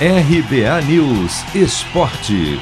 RBA 0.00 0.82
News 0.88 1.54
Esporte. 1.54 2.58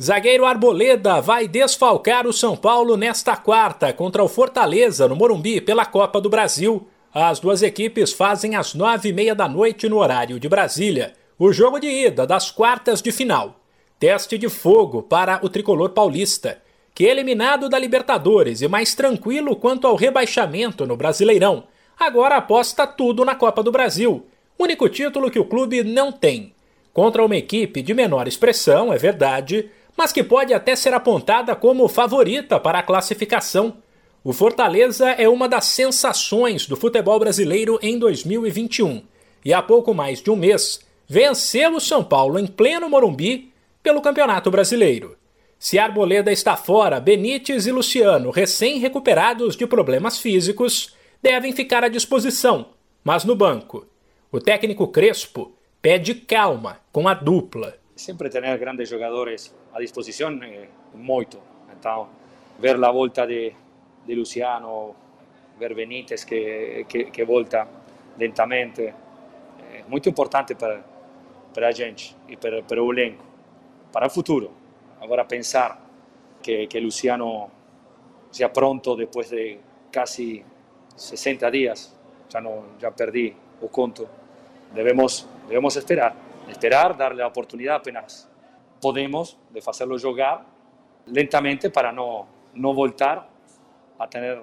Zagueiro 0.00 0.44
Arboleda 0.44 1.20
vai 1.20 1.48
desfalcar 1.48 2.28
o 2.28 2.32
São 2.32 2.56
Paulo 2.56 2.96
nesta 2.96 3.36
quarta 3.36 3.92
contra 3.92 4.22
o 4.22 4.28
Fortaleza, 4.28 5.08
no 5.08 5.16
Morumbi, 5.16 5.60
pela 5.60 5.84
Copa 5.84 6.20
do 6.20 6.30
Brasil. 6.30 6.86
As 7.12 7.40
duas 7.40 7.60
equipes 7.60 8.12
fazem 8.12 8.54
às 8.54 8.72
nove 8.72 9.08
e 9.08 9.12
meia 9.12 9.34
da 9.34 9.48
noite 9.48 9.88
no 9.88 9.98
horário 9.98 10.38
de 10.38 10.48
Brasília 10.48 11.14
o 11.36 11.52
jogo 11.52 11.80
de 11.80 11.88
ida 11.88 12.24
das 12.24 12.48
quartas 12.48 13.02
de 13.02 13.10
final. 13.10 13.58
Teste 13.98 14.38
de 14.38 14.48
fogo 14.48 15.02
para 15.02 15.40
o 15.44 15.48
tricolor 15.48 15.90
paulista, 15.90 16.62
que 16.94 17.02
eliminado 17.02 17.68
da 17.68 17.80
Libertadores 17.80 18.62
e 18.62 18.68
mais 18.68 18.94
tranquilo 18.94 19.56
quanto 19.56 19.88
ao 19.88 19.96
rebaixamento 19.96 20.86
no 20.86 20.96
Brasileirão, 20.96 21.64
agora 21.98 22.36
aposta 22.36 22.86
tudo 22.86 23.24
na 23.24 23.34
Copa 23.34 23.60
do 23.60 23.72
Brasil 23.72 24.24
único 24.58 24.88
título 24.88 25.30
que 25.30 25.38
o 25.38 25.44
clube 25.44 25.82
não 25.82 26.10
tem. 26.10 26.52
Contra 26.92 27.24
uma 27.24 27.36
equipe 27.36 27.82
de 27.82 27.92
menor 27.92 28.26
expressão, 28.26 28.92
é 28.92 28.96
verdade, 28.96 29.70
mas 29.96 30.12
que 30.12 30.24
pode 30.24 30.54
até 30.54 30.74
ser 30.74 30.94
apontada 30.94 31.54
como 31.54 31.88
favorita 31.88 32.58
para 32.58 32.78
a 32.78 32.82
classificação. 32.82 33.76
O 34.24 34.32
Fortaleza 34.32 35.10
é 35.10 35.28
uma 35.28 35.48
das 35.48 35.66
sensações 35.66 36.66
do 36.66 36.76
futebol 36.76 37.18
brasileiro 37.18 37.78
em 37.82 37.98
2021 37.98 39.02
e 39.44 39.54
há 39.54 39.62
pouco 39.62 39.94
mais 39.94 40.20
de 40.20 40.30
um 40.30 40.36
mês 40.36 40.80
venceu 41.06 41.76
o 41.76 41.80
São 41.80 42.02
Paulo 42.02 42.38
em 42.38 42.46
pleno 42.46 42.90
Morumbi 42.90 43.52
pelo 43.82 44.02
Campeonato 44.02 44.50
Brasileiro. 44.50 45.16
Se 45.58 45.78
Arboleda 45.78 46.32
está 46.32 46.56
fora, 46.56 46.98
Benítez 46.98 47.66
e 47.66 47.72
Luciano, 47.72 48.30
recém-recuperados 48.30 49.56
de 49.56 49.66
problemas 49.66 50.18
físicos, 50.18 50.94
devem 51.22 51.52
ficar 51.52 51.84
à 51.84 51.88
disposição, 51.88 52.66
mas 53.04 53.24
no 53.24 53.36
banco 53.36 53.86
o 54.32 54.40
técnico 54.40 54.88
Crespo 54.88 55.52
pede 55.80 56.14
calma 56.14 56.80
com 56.90 57.08
a 57.08 57.14
dupla. 57.14 57.78
Sempre 57.94 58.28
ter 58.28 58.58
grandes 58.58 58.88
jogadores 58.88 59.54
à 59.72 59.78
disposição 59.78 60.30
é 60.42 60.68
muito. 60.94 61.38
Então, 61.72 62.08
ver 62.58 62.82
a 62.82 62.90
volta 62.90 63.26
de, 63.26 63.52
de 64.04 64.14
Luciano, 64.14 64.94
ver 65.58 65.74
Benítez 65.74 66.24
que, 66.24 66.84
que, 66.88 67.04
que 67.04 67.24
volta 67.24 67.68
lentamente, 68.18 68.82
é 68.82 69.84
muito 69.88 70.08
importante 70.08 70.54
para, 70.54 70.84
para 71.54 71.68
a 71.68 71.72
gente 71.72 72.16
e 72.28 72.36
para, 72.36 72.62
para 72.62 72.82
o 72.82 72.92
elenco, 72.92 73.24
para 73.92 74.06
o 74.06 74.10
futuro. 74.10 74.50
Agora, 75.00 75.24
pensar 75.24 75.80
que, 76.42 76.66
que 76.66 76.80
Luciano 76.80 77.50
seja 78.30 78.48
pronto 78.48 78.96
depois 78.96 79.30
de 79.30 79.58
quase 79.92 80.44
60 80.96 81.50
dias, 81.50 81.96
já, 82.28 82.40
não, 82.40 82.64
já 82.78 82.90
perdi 82.90 83.34
o 83.60 83.68
conto 83.68 84.08
debemos, 84.74 85.26
debemos 85.48 85.76
esperar, 85.76 86.14
esperar, 86.48 86.96
darle 86.96 87.22
la 87.22 87.28
oportunidad 87.28 87.76
apenas 87.76 88.28
podemos 88.80 89.36
de 89.50 89.60
hacerlo 89.66 89.98
jugar 89.98 90.44
lentamente 91.06 91.70
para 91.70 91.92
no, 91.92 92.26
no 92.54 92.74
voltar 92.74 93.28
a 93.98 94.06
ter 94.06 94.42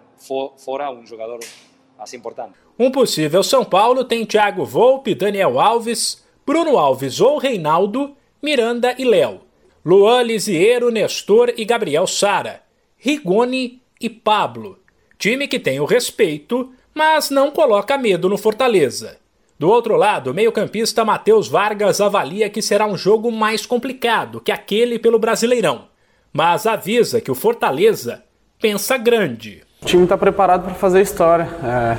fora 0.58 0.90
um 0.92 1.06
jogador 1.06 1.40
assim 1.98 2.18
importante. 2.18 2.58
Um 2.78 2.92
possível 2.92 3.44
São 3.44 3.64
Paulo 3.64 4.04
tem 4.04 4.26
Thiago 4.26 4.66
Volpe, 4.66 5.14
Daniel 5.14 5.60
Alves, 5.60 6.26
Bruno 6.46 6.78
Alves 6.78 7.22
ou 7.22 7.38
Reinaldo, 7.38 8.16
Miranda 8.42 8.96
e 8.98 9.06
Léo, 9.06 9.42
Luan 9.86 10.24
Lisiero, 10.24 10.90
Nestor 10.90 11.54
e 11.56 11.64
Gabriel 11.64 12.08
Sara, 12.08 12.64
Rigoni 12.98 13.82
e 14.02 14.10
Pablo. 14.10 14.80
Time 15.18 15.48
que 15.48 15.60
tem 15.60 15.80
o 15.80 15.86
respeito, 15.86 16.74
mas 16.94 17.30
não 17.30 17.52
coloca 17.52 17.98
medo 17.98 18.30
no 18.30 18.38
Fortaleza. 18.38 19.18
Do 19.58 19.70
outro 19.70 19.96
lado, 19.96 20.32
o 20.32 20.34
meio-campista 20.34 21.06
Matheus 21.06 21.48
Vargas 21.48 22.02
avalia 22.02 22.50
que 22.50 22.62
será 22.62 22.86
um 22.86 22.98
jogo 22.98 23.32
mais 23.32 23.66
complicado 23.66 24.42
que 24.42 24.52
aquele 24.52 25.00
pelo 25.00 25.20
Brasileirão, 25.20 25.86
mas 26.34 26.66
avisa 26.66 27.22
que 27.22 27.32
o 27.32 27.36
Fortaleza 27.36 28.24
pensa 28.60 28.98
grande. 28.98 29.62
O 29.82 29.86
time 29.86 30.04
está 30.04 30.18
preparado 30.18 30.64
para 30.64 30.74
fazer 30.74 31.02
história 31.02 31.48
é, 31.64 31.98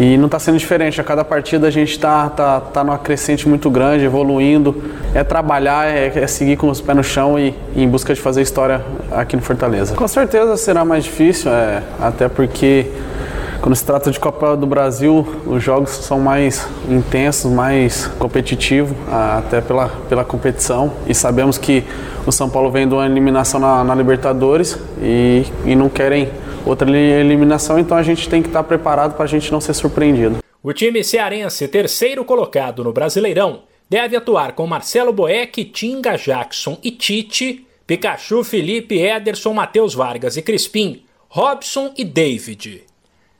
e 0.00 0.16
não 0.16 0.24
está 0.24 0.38
sendo 0.38 0.56
diferente. 0.56 1.00
A 1.00 1.04
cada 1.04 1.22
partida 1.22 1.66
a 1.68 1.70
gente 1.70 1.90
está 1.90 2.30
tá, 2.30 2.60
tá 2.60 2.82
numa 2.82 2.98
crescente 2.98 3.46
muito 3.46 3.70
grande, 3.70 4.04
evoluindo. 4.04 4.82
É 5.14 5.22
trabalhar, 5.22 5.86
é, 5.86 6.06
é 6.06 6.26
seguir 6.26 6.56
com 6.56 6.70
os 6.70 6.80
pés 6.80 6.96
no 6.96 7.04
chão 7.04 7.38
e, 7.38 7.54
em 7.76 7.86
busca 7.86 8.14
de 8.14 8.20
fazer 8.20 8.40
história 8.40 8.82
aqui 9.12 9.36
no 9.36 9.42
Fortaleza. 9.42 9.94
Com 9.94 10.08
certeza 10.08 10.56
será 10.56 10.84
mais 10.84 11.04
difícil, 11.04 11.50
é, 11.52 11.82
até 12.00 12.26
porque 12.28 12.86
quando 13.60 13.74
se 13.74 13.84
trata 13.84 14.10
de 14.10 14.18
Copa 14.18 14.56
do 14.56 14.66
Brasil, 14.66 15.26
os 15.46 15.62
jogos 15.62 15.90
são 15.90 16.20
mais 16.20 16.66
intensos, 16.88 17.50
mais 17.50 18.06
competitivos, 18.18 18.96
até 19.10 19.60
pela, 19.60 19.88
pela 20.08 20.24
competição. 20.24 20.92
E 21.06 21.14
sabemos 21.14 21.58
que 21.58 21.84
o 22.26 22.32
São 22.32 22.48
Paulo 22.48 22.70
vem 22.70 22.86
de 22.86 22.94
uma 22.94 23.06
eliminação 23.06 23.60
na, 23.60 23.84
na 23.84 23.94
Libertadores 23.94 24.78
e, 25.00 25.44
e 25.64 25.74
não 25.74 25.88
querem 25.88 26.30
outra 26.64 26.90
eliminação, 26.90 27.78
então 27.78 27.96
a 27.96 28.02
gente 28.02 28.28
tem 28.28 28.42
que 28.42 28.48
estar 28.48 28.64
preparado 28.64 29.14
para 29.14 29.24
a 29.24 29.28
gente 29.28 29.52
não 29.52 29.60
ser 29.60 29.74
surpreendido. 29.74 30.38
O 30.62 30.72
time 30.72 31.04
cearense, 31.04 31.68
terceiro 31.68 32.24
colocado 32.24 32.82
no 32.82 32.92
Brasileirão, 32.92 33.62
deve 33.88 34.16
atuar 34.16 34.52
com 34.52 34.66
Marcelo 34.66 35.12
Boeck, 35.12 35.64
Tinga 35.66 36.16
Jackson 36.16 36.76
e 36.82 36.90
Tite, 36.90 37.64
Pikachu, 37.86 38.42
Felipe, 38.42 38.98
Ederson, 38.98 39.54
Matheus 39.54 39.94
Vargas 39.94 40.36
e 40.36 40.42
Crispim, 40.42 41.02
Robson 41.28 41.92
e 41.96 42.04
David. 42.04 42.82